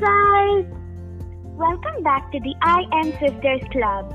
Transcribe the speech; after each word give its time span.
guys! 0.00 0.64
Welcome 1.58 2.04
back 2.04 2.30
to 2.30 2.38
the 2.38 2.54
I 2.62 2.82
Am 2.98 3.10
Sisters 3.18 3.62
Club. 3.72 4.14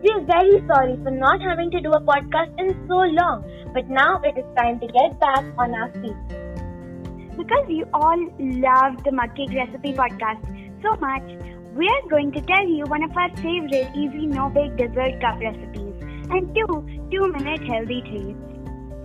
We're 0.00 0.24
very 0.24 0.62
sorry 0.68 0.94
for 1.02 1.10
not 1.10 1.40
having 1.42 1.72
to 1.72 1.80
do 1.80 1.90
a 1.90 2.00
podcast 2.00 2.54
in 2.56 2.70
so 2.86 2.98
long, 3.18 3.42
but 3.74 3.88
now 3.88 4.20
it 4.22 4.38
is 4.38 4.44
time 4.56 4.78
to 4.78 4.86
get 4.86 5.18
back 5.18 5.44
on 5.58 5.74
our 5.74 5.90
feet. 5.94 7.34
Because 7.36 7.66
you 7.68 7.84
all 7.92 8.20
love 8.38 9.02
the 9.02 9.10
mug 9.10 9.34
cake 9.34 9.50
recipe 9.58 9.92
podcast 9.92 10.38
so 10.82 10.94
much, 11.00 11.26
we 11.74 11.88
are 11.88 12.08
going 12.08 12.30
to 12.30 12.40
tell 12.42 12.68
you 12.68 12.84
one 12.84 13.02
of 13.02 13.10
our 13.16 13.34
favorite 13.38 13.90
easy 13.96 14.26
no 14.26 14.48
bake 14.50 14.76
dessert 14.76 15.20
cup 15.20 15.40
recipes 15.40 15.98
and 16.30 16.54
two 16.54 16.86
two 17.10 17.26
minute 17.32 17.66
healthy 17.66 18.02
treats. 18.06 18.38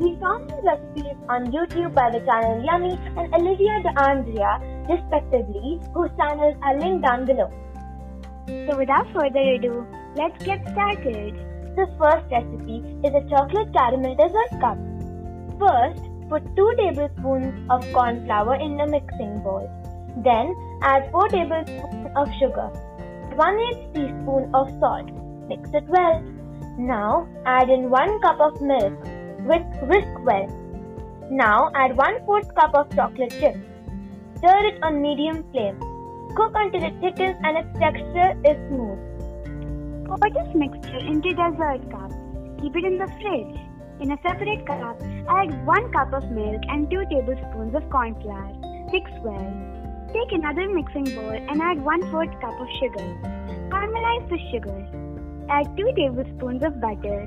We 0.00 0.18
found 0.20 0.50
these 0.50 0.68
recipes 0.68 1.16
on 1.30 1.50
YouTube 1.50 1.94
by 1.94 2.10
the 2.10 2.20
channel 2.28 2.62
Yummy 2.62 2.92
and 3.16 3.32
Alivia 3.32 3.82
D'Andrea, 3.88 4.73
respectively, 4.88 5.80
whose 5.92 6.10
channels 6.16 6.56
are 6.62 6.78
linked 6.78 7.04
down 7.04 7.24
below. 7.24 7.50
So 8.46 8.76
without 8.76 9.10
further 9.12 9.40
ado, 9.40 9.86
let's 10.16 10.44
get 10.44 10.66
started. 10.68 11.34
The 11.76 11.86
first 11.98 12.26
recipe 12.30 12.82
is 13.02 13.14
a 13.14 13.28
chocolate 13.28 13.72
caramel 13.72 14.14
dessert 14.14 14.60
cup. 14.60 14.78
First, 15.58 16.02
put 16.28 16.44
2 16.56 16.74
tablespoons 16.78 17.70
of 17.70 17.84
corn 17.92 18.24
flour 18.24 18.54
in 18.56 18.80
a 18.80 18.86
mixing 18.86 19.40
bowl. 19.40 19.68
Then, 20.24 20.54
add 20.82 21.10
4 21.10 21.28
tablespoons 21.28 22.08
of 22.16 22.28
sugar, 22.38 22.68
1 23.34 23.60
8 23.60 23.94
teaspoon 23.94 24.50
of 24.54 24.70
salt. 24.78 25.10
Mix 25.48 25.70
it 25.72 25.84
well. 25.88 26.22
Now, 26.78 27.28
add 27.44 27.70
in 27.70 27.90
1 27.90 28.20
cup 28.20 28.40
of 28.40 28.60
milk 28.60 28.94
with 29.44 29.66
whisk 29.82 30.24
well. 30.24 30.48
Now 31.30 31.70
add 31.74 31.96
1 31.96 32.26
4th 32.26 32.54
cup 32.54 32.74
of 32.74 32.94
chocolate 32.94 33.30
chips. 33.30 33.73
Stir 34.44 34.66
it 34.66 34.82
on 34.82 35.00
medium 35.00 35.42
flame. 35.52 35.78
Cook 36.36 36.52
until 36.54 36.84
it 36.84 36.92
thickens 37.00 37.36
and 37.44 37.56
its 37.56 37.78
texture 37.80 38.32
is 38.44 38.58
smooth. 38.68 39.00
Pour 40.04 40.18
this 40.36 40.50
mixture 40.54 40.98
into 40.98 41.30
dessert 41.30 41.80
cup. 41.90 42.12
Keep 42.60 42.76
it 42.76 42.84
in 42.84 42.98
the 42.98 43.08
fridge. 43.22 43.56
In 44.02 44.12
a 44.12 44.18
separate 44.20 44.66
cup, 44.66 45.00
add 45.30 45.66
1 45.66 45.92
cup 45.92 46.12
of 46.12 46.30
milk 46.30 46.60
and 46.68 46.90
2 46.90 47.04
tablespoons 47.08 47.74
of 47.74 47.88
corn 47.88 48.14
flour. 48.20 48.52
Mix 48.92 49.10
well. 49.24 49.48
Take 50.12 50.32
another 50.32 50.68
mixing 50.68 51.08
bowl 51.14 51.32
and 51.32 51.62
add 51.62 51.82
1 51.82 52.02
4th 52.12 52.38
cup 52.42 52.60
of 52.60 52.68
sugar. 52.78 53.06
Caramelize 53.72 54.28
the 54.28 54.40
sugar. 54.50 54.80
Add 55.48 55.74
2 55.78 55.92
tablespoons 55.96 56.62
of 56.62 56.82
butter. 56.82 57.20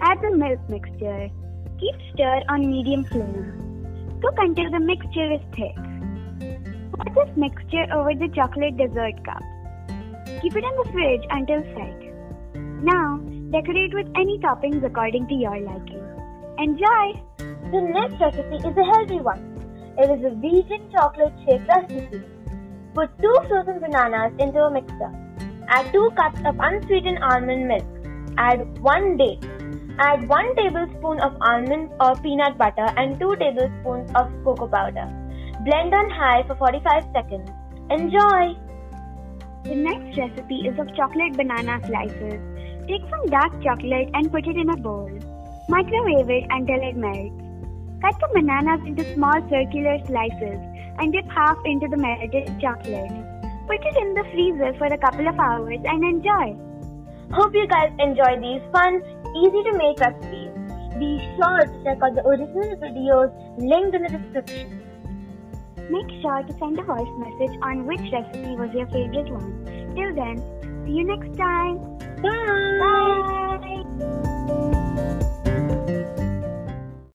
Add 0.00 0.18
the 0.22 0.34
milk 0.36 0.58
mixture. 0.68 1.30
Keep 1.78 1.94
stir 2.12 2.42
on 2.48 2.68
medium 2.68 3.04
flame. 3.04 4.18
Cook 4.20 4.34
until 4.38 4.72
the 4.72 4.80
mixture 4.80 5.30
is 5.34 5.40
thick. 5.54 5.87
Pour 6.98 7.24
this 7.24 7.36
mixture 7.36 7.86
over 7.92 8.14
the 8.14 8.28
chocolate 8.34 8.76
dessert 8.76 9.24
cup. 9.24 9.42
Keep 10.42 10.56
it 10.56 10.64
in 10.64 10.76
the 10.76 10.88
fridge 10.92 11.22
until 11.30 11.62
set. 11.74 12.08
Now, 12.82 13.18
decorate 13.50 13.94
with 13.94 14.08
any 14.16 14.38
toppings 14.38 14.84
according 14.84 15.28
to 15.28 15.34
your 15.34 15.60
liking. 15.60 16.02
Enjoy! 16.58 17.22
The 17.70 17.80
next 17.80 18.20
recipe 18.20 18.56
is 18.56 18.76
a 18.76 18.84
healthy 18.84 19.20
one. 19.20 19.44
It 19.96 20.10
is 20.10 20.24
a 20.24 20.30
vegan 20.30 20.90
chocolate 20.90 21.34
shake 21.44 21.66
recipe. 21.68 22.22
Put 22.94 23.10
2 23.20 23.34
frozen 23.48 23.80
bananas 23.80 24.32
into 24.38 24.60
a 24.64 24.70
mixer. 24.70 25.12
Add 25.68 25.92
2 25.92 26.10
cups 26.16 26.40
of 26.44 26.56
unsweetened 26.58 27.18
almond 27.22 27.68
milk. 27.68 27.86
Add 28.38 28.78
1 28.80 29.16
date. 29.16 29.44
Add 30.00 30.28
1 30.28 30.56
tablespoon 30.56 31.20
of 31.20 31.36
almond 31.40 31.90
or 32.00 32.16
peanut 32.16 32.58
butter 32.58 32.88
and 32.96 33.18
2 33.20 33.36
tablespoons 33.36 34.10
of 34.14 34.30
cocoa 34.44 34.66
powder. 34.66 35.08
Blend 35.64 35.92
on 35.92 36.08
high 36.10 36.44
for 36.46 36.54
45 36.54 37.04
seconds. 37.12 37.50
Enjoy! 37.90 38.54
The 39.64 39.74
next 39.74 40.16
recipe 40.16 40.68
is 40.68 40.78
of 40.78 40.94
chocolate 40.94 41.36
banana 41.36 41.80
slices. 41.84 42.38
Take 42.86 43.02
some 43.10 43.26
dark 43.26 43.60
chocolate 43.60 44.08
and 44.14 44.30
put 44.30 44.46
it 44.46 44.56
in 44.56 44.70
a 44.70 44.76
bowl. 44.76 45.10
Microwave 45.68 46.30
it 46.30 46.46
until 46.50 46.80
it 46.80 46.96
melts. 46.96 47.42
Cut 48.00 48.14
the 48.20 48.28
bananas 48.34 48.86
into 48.86 49.02
small 49.14 49.34
circular 49.50 49.98
slices 50.06 50.62
and 50.98 51.12
dip 51.12 51.28
half 51.28 51.58
into 51.64 51.88
the 51.88 51.96
melted 51.98 52.48
chocolate. 52.60 53.10
Put 53.66 53.84
it 53.84 53.96
in 53.98 54.14
the 54.14 54.24
freezer 54.30 54.72
for 54.78 54.86
a 54.86 54.96
couple 54.96 55.26
of 55.26 55.38
hours 55.40 55.80
and 55.84 56.04
enjoy. 56.04 56.56
Hope 57.34 57.52
you 57.52 57.66
guys 57.66 57.90
enjoy 57.98 58.38
these 58.40 58.62
fun, 58.70 59.02
easy 59.36 59.62
to 59.64 59.72
make 59.76 59.98
recipes. 59.98 60.54
Be 60.98 61.18
sure 61.34 61.66
to 61.66 61.82
check 61.82 61.98
out 62.00 62.14
the 62.14 62.24
original 62.24 62.78
videos 62.78 63.34
linked 63.58 63.96
in 63.96 64.02
the 64.02 64.18
description. 64.18 64.87
Make 65.90 66.10
sure 66.20 66.42
to 66.42 66.52
send 66.58 66.78
a 66.78 66.82
voice 66.82 67.08
message 67.16 67.58
on 67.62 67.86
which 67.86 68.00
recipe 68.12 68.56
was 68.56 68.70
your 68.74 68.86
favorite 68.88 69.32
one. 69.32 69.64
Till 69.96 70.14
then, 70.14 70.36
see 70.84 70.92
you 70.92 71.04
next 71.04 71.36
time. 71.36 71.78
Bye! 72.22 72.78
Bye. 72.80 72.87